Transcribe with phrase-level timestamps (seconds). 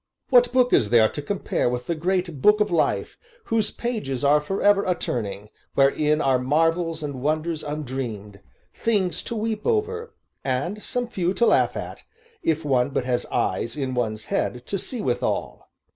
[0.31, 4.41] What book is there to compare with the great Book of Life whose pages are
[4.41, 8.39] forever a turning, wherein are marvels and wonders undreamed;
[8.73, 10.11] things to weep over,
[10.43, 12.01] and some few to laugh at,
[12.41, 15.67] if one but has eyes in one's head to see withal?